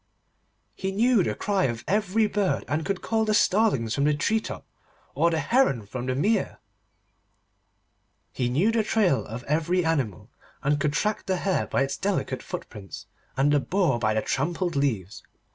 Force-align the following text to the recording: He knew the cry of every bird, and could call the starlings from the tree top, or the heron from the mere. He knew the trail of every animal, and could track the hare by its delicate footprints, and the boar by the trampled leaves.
He 0.73 0.91
knew 0.91 1.21
the 1.21 1.35
cry 1.35 1.65
of 1.65 1.83
every 1.87 2.25
bird, 2.25 2.65
and 2.67 2.83
could 2.83 3.03
call 3.03 3.23
the 3.23 3.35
starlings 3.35 3.93
from 3.93 4.05
the 4.05 4.15
tree 4.15 4.39
top, 4.39 4.65
or 5.13 5.29
the 5.29 5.37
heron 5.37 5.85
from 5.85 6.07
the 6.07 6.15
mere. 6.15 6.57
He 8.33 8.49
knew 8.49 8.71
the 8.71 8.81
trail 8.83 9.23
of 9.23 9.43
every 9.43 9.85
animal, 9.85 10.31
and 10.63 10.79
could 10.79 10.93
track 10.93 11.27
the 11.27 11.37
hare 11.37 11.67
by 11.67 11.83
its 11.83 11.97
delicate 11.97 12.41
footprints, 12.41 13.05
and 13.37 13.51
the 13.53 13.59
boar 13.59 13.99
by 13.99 14.15
the 14.15 14.23
trampled 14.23 14.75
leaves. 14.75 15.21